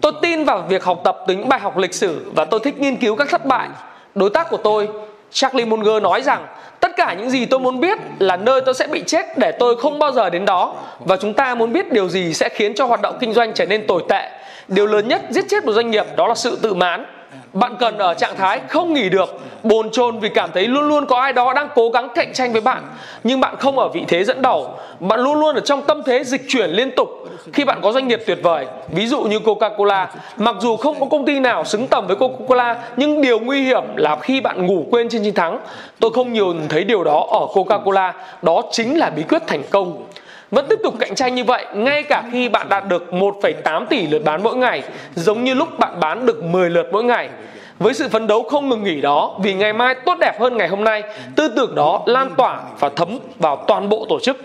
tôi 0.02 0.12
tin 0.22 0.44
vào 0.44 0.64
việc 0.70 0.84
học 0.84 1.02
tập 1.04 1.18
từ 1.28 1.34
những 1.34 1.50
bài 1.50 1.60
học 1.60 1.78
lịch 1.78 1.94
sử 1.94 2.32
và 2.36 2.46
tôi 2.46 2.60
thích 2.60 2.80
nghiên 2.80 2.96
cứu 2.96 3.16
các 3.16 3.30
thất 3.30 3.46
bại. 3.46 3.70
Đối 4.16 4.30
tác 4.30 4.50
của 4.50 4.58
tôi, 4.58 4.88
Charlie 5.32 5.66
Munger 5.66 6.04
nói 6.04 6.22
rằng 6.22 6.48
tất 6.80 6.92
cả 6.96 7.14
những 7.14 7.30
gì 7.30 7.46
tôi 7.46 7.60
muốn 7.60 7.80
biết 7.80 7.98
là 8.20 8.38
nơi 8.38 8.62
tôi 8.62 8.74
sẽ 8.74 8.88
bị 8.88 9.04
chết 9.08 9.38
để 9.38 9.52
tôi 9.52 9.76
không 9.76 10.00
bao 10.00 10.12
giờ 10.12 10.30
đến 10.30 10.45
đó 10.45 10.76
và 11.00 11.18
chúng 11.18 11.33
ta 11.33 11.56
muốn 11.56 11.74
biết 11.74 11.92
điều 11.92 12.10
gì 12.10 12.33
sẽ 12.33 12.50
khiến 12.50 12.74
cho 12.76 12.86
hoạt 12.86 13.02
động 13.02 13.18
kinh 13.19 13.33
doanh 13.33 13.54
trở 13.54 13.66
nên 13.66 13.88
tồi 13.88 14.04
tệ 14.10 14.30
điều 14.68 14.88
lớn 14.88 15.08
nhất, 15.08 15.22
giết 15.30 15.46
chết 15.50 15.66
một 15.66 15.72
doanh 15.72 15.92
nghiệp, 15.92 16.06
đó 16.16 16.28
là 16.28 16.36
sự 16.36 16.58
tự 16.62 16.74
mãn. 16.74 17.06
Bạn 17.54 17.76
cần 17.80 17.98
ở 17.98 18.14
trạng 18.14 18.36
thái 18.36 18.62
không 18.70 18.94
nghỉ 18.94 19.10
được, 19.10 19.40
bồn 19.64 19.90
chồn 19.92 20.20
vì 20.20 20.30
cảm 20.30 20.50
thấy 20.54 20.68
luôn 20.68 20.88
luôn 20.88 21.06
có 21.06 21.20
ai 21.20 21.34
đó 21.34 21.54
đang 21.54 21.70
cố 21.76 21.90
gắng 21.90 22.08
cạnh 22.16 22.34
tranh 22.34 22.52
với 22.52 22.62
bạn. 22.62 22.84
Nhưng 23.24 23.40
bạn 23.40 23.56
không 23.60 23.80
ở 23.80 23.90
vị 23.90 24.04
thế 24.08 24.24
dẫn 24.24 24.42
đầu. 24.42 24.70
Bạn 25.00 25.20
luôn 25.20 25.40
luôn 25.40 25.56
ở 25.56 25.62
trong 25.62 25.82
tâm 25.82 26.02
thế 26.06 26.24
dịch 26.24 26.42
chuyển 26.48 26.70
liên 26.70 26.92
tục. 26.96 27.10
Khi 27.54 27.66
bạn 27.66 27.80
có 27.82 27.92
doanh 27.92 28.08
nghiệp 28.08 28.24
tuyệt 28.28 28.40
vời, 28.44 28.66
ví 28.90 29.08
dụ 29.08 29.22
như 29.22 29.40
coca-cola, 29.40 30.08
mặc 30.38 30.56
dù 30.60 30.78
không 30.78 31.00
có 31.00 31.06
công 31.06 31.26
ty 31.26 31.40
nào 31.40 31.66
xứng 31.66 31.88
tầm 31.88 32.08
với 32.08 32.16
coca-cola, 32.16 32.76
nhưng 32.98 33.22
điều 33.22 33.40
nguy 33.40 33.62
hiểm 33.62 33.84
là 33.96 34.16
khi 34.22 34.42
bạn 34.42 34.66
ngủ 34.66 34.86
quên 34.92 35.10
trên 35.10 35.24
chiến 35.24 35.34
thắng. 35.34 35.60
Tôi 36.00 36.12
không 36.14 36.34
nhiều 36.34 36.54
thấy 36.70 36.84
điều 36.84 37.04
đó 37.04 37.28
ở 37.32 37.48
coca-cola. 37.54 38.12
Đó 38.42 38.62
chính 38.72 38.98
là 38.98 39.10
bí 39.10 39.24
quyết 39.24 39.48
thành 39.48 39.64
công 39.70 40.04
vẫn 40.54 40.66
tiếp 40.69 40.80
tục 40.83 40.94
cạnh 41.00 41.16
tranh 41.16 41.36
như 41.36 41.44
vậy 41.44 41.66
ngay 41.74 42.04
cả 42.04 42.24
khi 42.31 42.50
bạn 42.50 42.69
đạt 42.69 42.88
được 42.88 43.07
1,8 43.12 43.86
tỷ 43.86 44.07
lượt 44.07 44.24
bán 44.26 44.44
mỗi 44.44 44.56
ngày, 44.56 44.83
giống 45.16 45.44
như 45.44 45.54
lúc 45.54 45.80
bạn 45.80 46.00
bán 46.00 46.26
được 46.26 46.44
10 46.44 46.69
lượt 46.69 46.88
mỗi 46.92 47.04
ngày. 47.04 47.30
Với 47.80 47.94
sự 47.94 48.10
phấn 48.10 48.28
đấu 48.28 48.44
không 48.44 48.69
ngừng 48.69 48.83
nghỉ 48.83 49.02
đó, 49.02 49.40
vì 49.44 49.54
ngày 49.54 49.74
mai 49.74 49.95
tốt 49.95 50.18
đẹp 50.19 50.40
hơn 50.40 50.57
ngày 50.57 50.68
hôm 50.68 50.83
nay, 50.83 51.04
tư 51.36 51.48
tưởng 51.56 51.76
đó 51.76 52.02
lan 52.06 52.30
tỏa 52.38 52.62
và 52.80 52.90
thấm 52.90 53.19
vào 53.40 53.64
toàn 53.68 53.90
bộ 53.90 54.06
tổ 54.10 54.19
chức. 54.19 54.38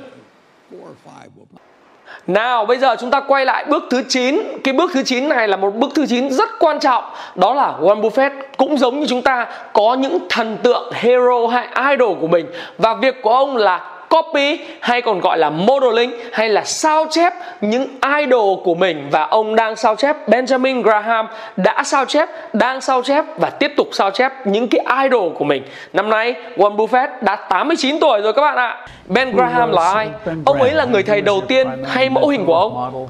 Nào 2.26 2.66
bây 2.66 2.78
giờ 2.78 2.96
chúng 3.00 3.10
ta 3.10 3.20
quay 3.20 3.44
lại 3.44 3.64
bước 3.68 3.84
thứ 3.90 4.02
9 4.08 4.42
Cái 4.64 4.74
bước 4.74 4.90
thứ 4.94 5.02
9 5.02 5.28
này 5.28 5.48
là 5.48 5.56
một 5.56 5.74
bước 5.74 5.90
thứ 5.94 6.06
9 6.06 6.30
rất 6.30 6.48
quan 6.58 6.80
trọng 6.80 7.04
Đó 7.34 7.54
là 7.54 7.74
Warren 7.80 8.00
Buffett 8.00 8.30
cũng 8.56 8.78
giống 8.78 9.00
như 9.00 9.06
chúng 9.06 9.22
ta 9.22 9.46
Có 9.72 9.94
những 9.94 10.18
thần 10.28 10.56
tượng 10.62 10.92
hero 10.92 11.46
hay 11.50 11.68
idol 11.96 12.18
của 12.20 12.26
mình 12.26 12.46
Và 12.78 12.94
việc 12.94 13.22
của 13.22 13.30
ông 13.30 13.56
là 13.56 13.97
copy 14.08 14.60
hay 14.80 15.02
còn 15.02 15.20
gọi 15.20 15.38
là 15.38 15.50
modeling 15.50 16.12
hay 16.32 16.48
là 16.48 16.64
sao 16.64 17.06
chép 17.10 17.32
những 17.60 17.88
idol 18.18 18.58
của 18.64 18.74
mình. 18.74 19.08
Và 19.10 19.22
ông 19.22 19.56
đang 19.56 19.76
sao 19.76 19.96
chép 19.96 20.28
Benjamin 20.28 20.82
Graham 20.82 21.26
đã 21.56 21.82
sao 21.84 22.04
chép 22.04 22.28
đang 22.52 22.80
sao 22.80 23.02
chép 23.02 23.24
và 23.36 23.50
tiếp 23.50 23.72
tục 23.76 23.88
sao 23.92 24.10
chép 24.10 24.32
những 24.46 24.68
cái 24.68 25.04
idol 25.04 25.32
của 25.32 25.44
mình. 25.44 25.62
Năm 25.92 26.10
nay 26.10 26.34
Warren 26.56 26.76
Buffett 26.76 27.08
đã 27.20 27.36
89 27.36 28.00
tuổi 28.00 28.20
rồi 28.20 28.32
các 28.32 28.42
bạn 28.42 28.56
ạ. 28.56 28.86
Ben 29.06 29.36
Graham 29.36 29.72
là 29.72 29.92
ai? 29.92 30.08
Ông 30.44 30.62
ấy 30.62 30.70
là 30.70 30.84
người 30.84 31.02
thầy 31.02 31.20
đầu 31.20 31.40
tiên 31.48 31.68
hay 31.86 32.10
mẫu 32.10 32.28
hình 32.28 32.46
của 32.46 32.54
ông 32.54 33.06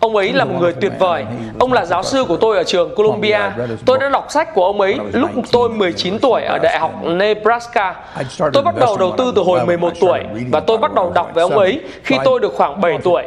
Ông 0.00 0.16
ấy 0.16 0.32
là 0.32 0.44
một 0.44 0.54
người 0.60 0.72
tuyệt 0.72 0.92
vời. 0.98 1.24
Ông 1.58 1.72
là 1.72 1.84
giáo 1.84 2.02
sư 2.02 2.24
của 2.24 2.36
tôi 2.36 2.56
ở 2.56 2.64
trường 2.64 2.94
Columbia. 2.94 3.40
Tôi 3.86 3.98
đã 3.98 4.08
đọc 4.08 4.26
sách 4.28 4.54
của 4.54 4.64
ông 4.64 4.80
ấy 4.80 4.98
lúc 5.12 5.30
tôi 5.52 5.68
19 5.68 6.18
tuổi 6.18 6.42
ở 6.42 6.58
Đại 6.62 6.78
học 6.78 6.92
Nebraska. 7.04 7.94
Tôi 8.52 8.62
bắt 8.62 8.74
đầu 8.76 8.96
đầu 8.96 9.14
tư 9.18 9.32
từ 9.36 9.42
hồi 9.42 9.66
11 9.66 9.92
tuổi 10.00 10.20
và 10.52 10.60
tôi 10.60 10.78
bắt 10.78 10.94
đầu 10.94 11.12
đọc 11.14 11.30
về 11.34 11.42
ông 11.42 11.58
ấy 11.58 11.80
khi 12.04 12.16
tôi 12.24 12.40
được 12.40 12.54
khoảng 12.56 12.80
7 12.80 12.98
tuổi. 13.04 13.22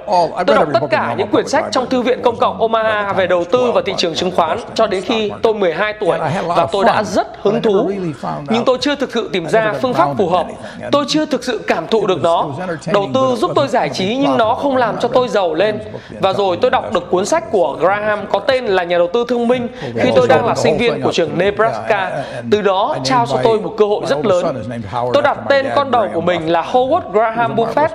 Tôi 0.47 0.55
đọc 0.55 0.67
tất 0.73 0.79
cả 0.89 1.15
những 1.17 1.27
quyển 1.27 1.47
sách 1.47 1.65
trong 1.71 1.89
Thư 1.89 2.01
viện 2.01 2.21
Công 2.23 2.37
cộng 2.37 2.61
Omaha 2.61 3.13
về 3.13 3.27
đầu 3.27 3.43
tư 3.43 3.71
và 3.71 3.81
thị 3.85 3.93
trường 3.97 4.15
chứng 4.15 4.31
khoán 4.31 4.59
cho 4.73 4.87
đến 4.87 5.01
khi 5.01 5.31
tôi 5.41 5.53
12 5.53 5.93
tuổi 5.93 6.17
và 6.47 6.67
tôi 6.71 6.85
đã 6.85 7.03
rất 7.03 7.27
hứng 7.41 7.61
thú. 7.61 7.91
Nhưng 8.49 8.65
tôi 8.65 8.77
chưa 8.81 8.95
thực 8.95 9.13
sự 9.13 9.29
tìm 9.33 9.47
ra 9.47 9.73
phương 9.81 9.93
pháp 9.93 10.09
phù 10.17 10.29
hợp. 10.29 10.45
Tôi 10.91 11.05
chưa 11.07 11.25
thực 11.25 11.43
sự 11.43 11.61
cảm 11.67 11.87
thụ 11.87 12.07
được 12.07 12.21
nó. 12.23 12.45
Đầu 12.93 13.09
tư 13.13 13.35
giúp 13.37 13.51
tôi 13.55 13.67
giải 13.67 13.89
trí 13.89 14.15
nhưng 14.15 14.37
nó 14.37 14.53
không 14.53 14.77
làm 14.77 14.99
cho 14.99 15.07
tôi 15.07 15.27
giàu 15.27 15.53
lên. 15.53 15.79
Và 16.19 16.33
rồi 16.33 16.57
tôi 16.61 16.71
đọc 16.71 16.93
được 16.93 17.11
cuốn 17.11 17.25
sách 17.25 17.51
của 17.51 17.77
Graham 17.79 18.19
có 18.31 18.39
tên 18.39 18.65
là 18.65 18.83
Nhà 18.83 18.97
đầu 18.97 19.07
tư 19.13 19.25
thông 19.27 19.47
minh 19.47 19.67
khi 19.95 20.09
tôi 20.15 20.27
đang 20.27 20.45
là 20.45 20.55
sinh 20.55 20.77
viên 20.77 21.01
của 21.01 21.11
trường 21.11 21.37
Nebraska. 21.37 22.23
Từ 22.51 22.61
đó 22.61 22.95
trao 23.03 23.25
cho 23.25 23.37
tôi 23.43 23.59
một 23.59 23.73
cơ 23.77 23.85
hội 23.85 24.01
rất 24.07 24.25
lớn. 24.25 24.63
Tôi 25.13 25.23
đặt 25.23 25.37
tên 25.49 25.65
con 25.75 25.91
đầu 25.91 26.07
của 26.13 26.21
mình 26.21 26.51
là 26.51 26.61
Howard 26.61 27.11
Graham 27.11 27.55
Buffett. 27.55 27.87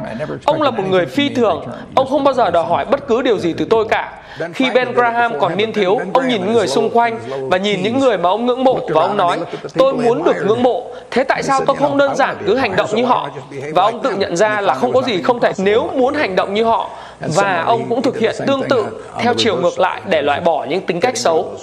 Ông 0.45 0.63
là 0.63 0.71
một 0.71 0.83
người 0.91 1.07
phi 1.07 1.29
thường. 1.29 1.65
Ông 1.95 2.07
không 2.11 2.25
bao 2.25 2.35
giờ 2.35 2.51
đòi 2.51 2.65
hỏi 2.65 2.85
bất 2.85 3.07
cứ 3.09 3.23
điều 3.23 3.39
gì 3.39 3.53
từ 3.53 3.67
tôi 3.71 3.85
cả. 3.89 4.13
Khi 4.55 4.71
Ben 4.71 4.93
Graham 4.93 5.41
còn 5.41 5.57
niên 5.57 5.73
thiếu, 5.73 6.01
ông 6.15 6.29
nhìn 6.29 6.41
những 6.45 6.53
người 6.53 6.67
xung 6.67 6.91
quanh 6.91 7.19
và 7.51 7.57
nhìn 7.57 7.83
những 7.83 7.99
người 7.99 8.19
mà 8.19 8.29
ông 8.31 8.47
ngưỡng 8.47 8.65
mộ 8.65 8.79
và 8.89 9.03
ông 9.03 9.17
nói, 9.17 9.39
tôi 9.75 9.93
muốn 9.93 10.25
được 10.25 10.37
ngưỡng 10.47 10.63
mộ. 10.63 10.87
Thế 11.11 11.25
tại 11.25 11.43
sao 11.43 11.61
tôi 11.67 11.77
không 11.77 11.99
đơn 11.99 12.17
giản 12.17 12.37
cứ 12.47 12.57
hành 12.57 12.77
động 12.77 12.89
như 12.95 13.05
họ? 13.05 13.29
Và 13.75 13.83
ông 13.83 14.03
tự 14.03 14.11
nhận 14.11 14.37
ra 14.37 14.61
là 14.61 14.75
không 14.75 14.93
có 14.93 15.03
gì 15.03 15.23
không 15.23 15.41
thể 15.41 15.53
nếu 15.59 15.91
muốn 15.95 16.15
hành 16.15 16.37
động 16.37 16.55
như 16.55 16.65
họ 16.65 16.91
và 17.21 17.63
ông 17.67 17.87
cũng 17.89 18.03
thực 18.03 18.19
hiện 18.19 18.35
tương 18.47 18.63
tự 18.69 18.87
theo 19.19 19.35
chiều 19.37 19.57
ngược 19.57 19.81
lại 19.81 20.01
để 20.09 20.23
loại 20.23 20.41
bỏ 20.41 20.67
những 20.69 20.81
tính 20.81 21.01
cách 21.01 21.17
xấu. 21.17 21.55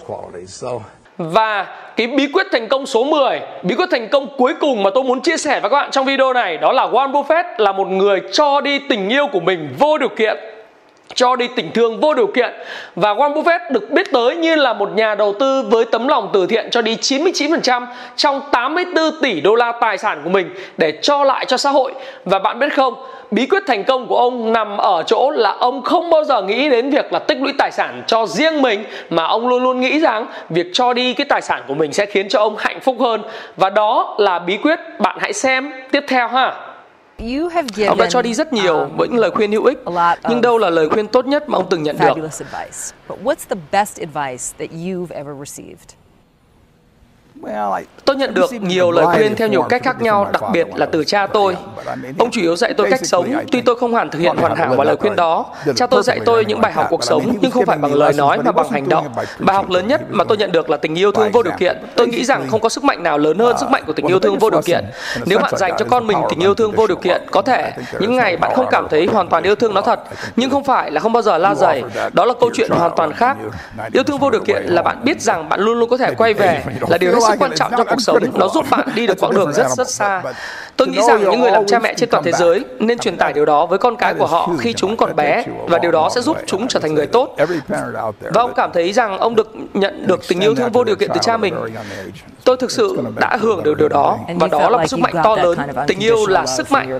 Và 1.18 1.68
cái 1.96 2.08
bí 2.08 2.28
quyết 2.34 2.48
thành 2.52 2.68
công 2.68 2.86
số 2.86 3.04
10, 3.04 3.40
bí 3.64 3.76
quyết 3.76 3.90
thành 3.92 4.10
công 4.10 4.28
cuối 4.38 4.54
cùng 4.60 4.84
mà 4.84 4.90
tôi 4.96 5.04
muốn 5.04 5.22
chia 5.22 5.38
sẻ 5.38 5.60
với 5.60 5.70
các 5.70 5.76
bạn 5.76 5.92
trong 5.92 6.06
video 6.06 6.34
này 6.34 6.58
đó 6.58 6.72
là 6.72 6.88
Warren 6.88 7.12
Buffett 7.12 7.44
là 7.58 7.72
một 7.72 7.88
người 7.88 8.22
cho 8.32 8.62
đi 8.62 8.80
tình 8.90 9.10
yêu 9.10 9.28
của 9.28 9.40
mình 9.40 9.76
vô 9.80 9.98
điều 9.98 10.10
kiện 10.10 10.38
cho 11.16 11.36
đi 11.36 11.48
tình 11.56 11.72
thương 11.72 12.00
vô 12.00 12.14
điều 12.14 12.28
kiện. 12.28 12.54
Và 12.96 13.14
Warren 13.14 13.34
Buffett 13.34 13.60
được 13.70 13.92
biết 13.92 14.12
tới 14.12 14.36
như 14.36 14.56
là 14.56 14.74
một 14.74 14.90
nhà 14.96 15.16
đầu 15.16 15.34
tư 15.40 15.64
với 15.70 15.86
tấm 15.86 16.08
lòng 16.08 16.30
từ 16.34 16.48
thiện 16.48 16.70
cho 16.72 16.82
đi 16.82 16.96
99% 16.96 17.86
trong 18.16 18.42
84 18.52 19.22
tỷ 19.22 19.42
đô 19.42 19.56
la 19.56 19.72
tài 19.82 19.98
sản 19.98 20.22
của 20.24 20.30
mình 20.30 20.50
để 20.78 21.00
cho 21.02 21.24
lại 21.24 21.46
cho 21.46 21.58
xã 21.58 21.70
hội. 21.70 21.94
Và 22.26 22.40
bạn 22.40 22.60
biết 22.60 22.74
không, 22.76 22.94
bí 23.32 23.46
quyết 23.46 23.64
thành 23.68 23.84
công 23.84 24.08
của 24.08 24.18
ông 24.18 24.54
nằm 24.54 24.78
ở 24.78 25.04
chỗ 25.08 25.32
là 25.32 25.56
ông 25.60 25.82
không 25.82 26.10
bao 26.10 26.24
giờ 26.24 26.42
nghĩ 26.42 26.70
đến 26.70 26.90
việc 26.90 27.14
là 27.14 27.20
tích 27.20 27.38
lũy 27.42 27.54
tài 27.58 27.72
sản 27.72 28.04
cho 28.08 28.26
riêng 28.26 28.62
mình, 28.62 28.86
mà 29.10 29.26
ông 29.26 29.48
luôn 29.48 29.64
luôn 29.64 29.82
nghĩ 29.82 30.00
rằng 30.00 30.26
việc 30.50 30.68
cho 30.74 30.94
đi 30.94 31.14
cái 31.14 31.26
tài 31.26 31.42
sản 31.42 31.62
của 31.68 31.74
mình 31.74 31.94
sẽ 31.94 32.06
khiến 32.06 32.30
cho 32.30 32.40
ông 32.40 32.56
hạnh 32.58 32.80
phúc 32.80 32.96
hơn. 33.00 33.22
Và 33.58 33.70
đó 33.70 34.16
là 34.18 34.40
bí 34.40 34.58
quyết, 34.58 34.80
bạn 35.00 35.18
hãy 35.20 35.34
xem 35.34 35.72
tiếp 35.92 36.04
theo 36.08 36.28
ha. 36.28 36.73
Ông 37.88 37.98
đã 37.98 38.10
cho 38.10 38.22
đi 38.22 38.34
rất 38.34 38.54
nhiều 38.54 38.80
um, 38.80 38.98
những 39.12 39.20
lời 39.20 39.32
khuyên 39.32 39.52
hữu 39.52 39.66
ích, 39.66 39.78
nhưng 40.30 40.42
đâu 40.42 40.58
là 40.58 40.70
lời 40.70 40.90
khuyên 40.90 41.08
tốt 41.08 41.26
nhất 41.26 41.50
mà 41.50 41.58
ông 41.58 41.68
từng 41.70 41.84
nhận 41.84 41.98
được? 42.16 42.22
Tôi 48.06 48.16
nhận 48.16 48.34
được 48.34 48.52
nhiều 48.62 48.92
lời 48.92 49.06
khuyên 49.06 49.36
theo 49.36 49.48
nhiều 49.48 49.62
cách 49.62 49.84
khác 49.84 50.02
nhau, 50.02 50.28
đặc 50.34 50.44
biệt 50.54 50.68
là 50.76 50.86
từ 50.86 51.04
cha 51.04 51.28
tôi. 51.28 51.58
Ông 52.20 52.32
chủ 52.32 52.42
yếu 52.42 52.56
dạy 52.56 52.74
tôi 52.74 52.92
cách 52.92 53.00
sống, 53.06 53.34
tuy 53.52 53.62
tôi 53.62 53.76
không 53.80 53.96
hẳn 53.96 54.10
thực 54.10 54.20
hiện 54.20 54.38
hoàn 54.38 54.56
hảo 54.56 54.76
vào 54.76 54.86
lời 54.86 54.96
khuyên 54.96 55.16
đó. 55.16 55.46
Cha 55.76 55.88
tôi 55.88 56.04
dạy 56.04 56.20
tôi 56.26 56.46
những 56.46 56.62
bài 56.62 56.72
học 56.72 56.88
cuộc 56.90 57.04
sống, 57.04 57.38
nhưng 57.42 57.52
không 57.52 57.66
phải 57.66 57.78
bằng 57.78 57.94
lời 57.94 58.14
nói 58.14 58.38
mà 58.44 58.52
bằng 58.52 58.70
hành 58.72 58.90
động. 58.90 59.08
Bài 59.40 59.56
học 59.56 59.70
lớn 59.70 59.88
nhất 59.88 60.02
mà 60.10 60.24
tôi 60.24 60.38
nhận 60.38 60.52
được 60.52 60.70
là 60.70 60.78
tình 60.78 60.96
yêu 60.96 61.12
thương 61.12 61.32
vô 61.32 61.44
điều 61.44 61.54
kiện. 61.60 61.78
Tôi 61.96 62.08
nghĩ 62.08 62.26
rằng 62.26 62.48
không 62.52 62.62
có 62.62 62.70
sức 62.70 62.84
mạnh 62.84 63.04
nào 63.04 63.18
lớn 63.18 63.40
hơn 63.40 63.58
sức 63.58 63.70
mạnh 63.70 63.84
của 63.88 63.94
tình 63.94 64.08
yêu 64.08 64.20
thương 64.20 64.40
vô 64.40 64.50
điều 64.50 64.62
kiện. 64.62 64.86
Nếu 65.26 65.40
bạn 65.40 65.54
dành 65.58 65.74
cho 65.78 65.86
con 65.90 66.08
mình 66.08 66.18
tình 66.30 66.40
yêu 66.40 66.54
thương 66.56 66.72
vô 66.72 66.88
điều 66.88 66.98
kiện, 66.98 67.22
có 67.32 67.42
thể 67.42 67.72
những 68.00 68.16
ngày 68.16 68.38
bạn 68.38 68.52
không 68.56 68.68
cảm 68.72 68.88
thấy 68.90 69.06
hoàn 69.06 69.30
toàn 69.30 69.44
yêu 69.44 69.56
thương 69.56 69.74
nó 69.74 69.82
thật, 69.82 70.00
nhưng 70.36 70.50
không 70.50 70.64
phải 70.64 70.92
là 70.92 71.00
không 71.00 71.14
bao 71.14 71.22
giờ 71.22 71.38
la 71.38 71.56
dày. 71.56 71.84
Đó 72.14 72.26
là 72.26 72.34
câu 72.40 72.50
chuyện 72.54 72.70
hoàn 72.72 72.92
toàn 72.96 73.14
khác. 73.14 73.38
Yêu 73.94 74.04
thương 74.04 74.18
vô 74.18 74.30
điều 74.30 74.42
kiện 74.42 74.64
là 74.66 74.82
bạn 74.82 74.98
biết 75.04 75.22
rằng 75.22 75.50
bạn 75.50 75.60
luôn 75.60 75.80
luôn 75.80 75.90
có 75.90 75.98
thể 75.98 76.14
quay 76.18 76.34
về, 76.34 76.64
là 76.90 76.98
điều 76.98 77.12
hết 77.14 77.20
sức 77.28 77.33
quan 77.40 77.52
trọng 77.56 77.72
trong 77.78 77.88
cuộc 77.88 78.02
sống 78.02 78.18
nó 78.34 78.48
giúp 78.48 78.66
bạn 78.70 78.88
đi 78.96 79.08
được 79.08 79.18
quãng 79.20 79.32
đường 79.36 79.54
rất 79.54 79.68
rất 79.78 79.90
xa. 79.90 80.24
Tôi 80.78 80.88
nghĩ 80.88 81.00
rằng 81.08 81.24
những 81.24 81.42
người 81.42 81.52
làm 81.52 81.66
cha 81.66 81.80
mẹ 81.80 81.94
trên 81.98 82.10
toàn 82.10 82.24
thế 82.24 82.32
giới 82.32 82.66
nên 82.80 82.98
truyền 82.98 83.18
tải 83.18 83.34
điều 83.34 83.46
đó 83.46 83.66
với 83.66 83.80
con 83.80 83.96
cái 83.96 84.14
của 84.14 84.26
họ 84.26 84.50
khi 84.60 84.74
chúng 84.74 84.98
còn 84.98 85.16
bé 85.16 85.44
và 85.68 85.80
điều 85.80 85.92
đó 85.92 86.10
sẽ 86.16 86.22
giúp 86.22 86.38
chúng 86.46 86.68
trở 86.68 86.80
thành 86.80 86.94
người 86.94 87.08
tốt. 87.08 87.36
Và 88.20 88.42
ông 88.42 88.54
cảm 88.56 88.72
thấy 88.74 88.94
rằng 88.94 89.18
ông 89.18 89.36
được 89.36 89.52
nhận 89.74 90.08
được 90.08 90.28
tình 90.28 90.40
yêu 90.40 90.56
thương 90.56 90.72
vô 90.72 90.84
điều 90.84 90.96
kiện 90.96 91.10
từ 91.14 91.20
cha 91.22 91.38
mình. 91.38 91.56
tôi 92.44 92.58
thực 92.58 92.72
sự 92.72 92.98
đã 93.20 93.38
hưởng 93.42 93.64
được 93.64 93.78
điều 93.78 93.90
đó 93.90 94.18
và 94.36 94.48
đó 94.48 94.70
là 94.70 94.78
một 94.78 94.88
sức 94.88 95.00
mạnh 95.00 95.14
to 95.24 95.36
lớn. 95.36 95.58
tình 95.88 96.00
yêu 96.00 96.28
là 96.28 96.46
sức 96.46 96.72
mạnh 96.72 97.00